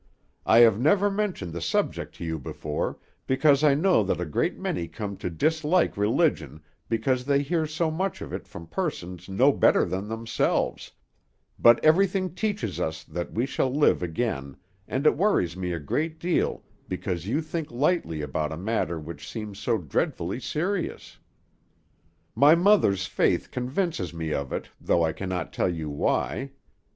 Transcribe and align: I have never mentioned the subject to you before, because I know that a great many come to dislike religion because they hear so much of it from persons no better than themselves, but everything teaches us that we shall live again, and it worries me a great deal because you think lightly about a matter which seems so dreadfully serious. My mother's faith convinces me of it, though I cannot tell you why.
I 0.47 0.61
have 0.61 0.79
never 0.79 1.11
mentioned 1.11 1.53
the 1.53 1.61
subject 1.61 2.15
to 2.15 2.25
you 2.25 2.39
before, 2.39 2.97
because 3.27 3.63
I 3.63 3.75
know 3.75 4.01
that 4.01 4.19
a 4.19 4.25
great 4.25 4.57
many 4.57 4.87
come 4.87 5.15
to 5.17 5.29
dislike 5.29 5.95
religion 5.95 6.61
because 6.89 7.23
they 7.25 7.43
hear 7.43 7.67
so 7.67 7.91
much 7.91 8.19
of 8.19 8.33
it 8.33 8.47
from 8.47 8.65
persons 8.65 9.29
no 9.29 9.51
better 9.51 9.85
than 9.85 10.07
themselves, 10.07 10.91
but 11.59 11.79
everything 11.85 12.33
teaches 12.33 12.79
us 12.79 13.03
that 13.03 13.31
we 13.33 13.45
shall 13.45 13.71
live 13.71 14.01
again, 14.01 14.57
and 14.87 15.05
it 15.05 15.15
worries 15.15 15.55
me 15.55 15.71
a 15.71 15.77
great 15.79 16.17
deal 16.19 16.63
because 16.87 17.27
you 17.27 17.39
think 17.39 17.69
lightly 17.69 18.23
about 18.23 18.51
a 18.51 18.57
matter 18.57 18.99
which 18.99 19.29
seems 19.29 19.59
so 19.59 19.77
dreadfully 19.77 20.39
serious. 20.39 21.19
My 22.33 22.55
mother's 22.55 23.05
faith 23.05 23.51
convinces 23.51 24.15
me 24.15 24.33
of 24.33 24.51
it, 24.51 24.67
though 24.81 25.05
I 25.05 25.11
cannot 25.13 25.53
tell 25.53 25.69
you 25.69 25.91
why. 25.91 26.53